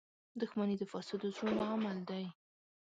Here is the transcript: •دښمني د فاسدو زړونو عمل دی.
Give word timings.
•دښمني 0.39 0.75
د 0.79 0.83
فاسدو 0.91 1.25
زړونو 1.35 1.59
عمل 1.71 1.97
دی. 2.09 2.23